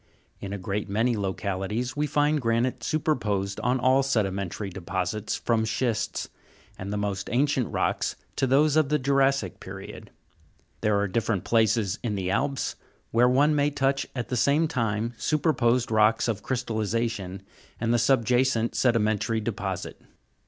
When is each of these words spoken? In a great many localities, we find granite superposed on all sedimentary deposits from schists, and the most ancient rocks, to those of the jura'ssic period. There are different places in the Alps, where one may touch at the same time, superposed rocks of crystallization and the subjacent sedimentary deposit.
In 0.39 0.51
a 0.51 0.57
great 0.57 0.89
many 0.89 1.15
localities, 1.15 1.95
we 1.95 2.07
find 2.07 2.41
granite 2.41 2.83
superposed 2.83 3.59
on 3.59 3.79
all 3.79 4.01
sedimentary 4.01 4.71
deposits 4.71 5.35
from 5.35 5.63
schists, 5.63 6.27
and 6.75 6.91
the 6.91 6.97
most 6.97 7.29
ancient 7.31 7.67
rocks, 7.71 8.15
to 8.37 8.47
those 8.47 8.75
of 8.75 8.89
the 8.89 8.97
jura'ssic 8.97 9.59
period. 9.59 10.09
There 10.81 10.97
are 10.99 11.07
different 11.07 11.43
places 11.43 11.99
in 12.01 12.15
the 12.15 12.31
Alps, 12.31 12.75
where 13.11 13.29
one 13.29 13.53
may 13.55 13.69
touch 13.69 14.07
at 14.15 14.29
the 14.29 14.35
same 14.35 14.67
time, 14.67 15.13
superposed 15.19 15.91
rocks 15.91 16.27
of 16.27 16.41
crystallization 16.41 17.43
and 17.79 17.93
the 17.93 17.99
subjacent 17.99 18.73
sedimentary 18.73 19.39
deposit. 19.39 20.01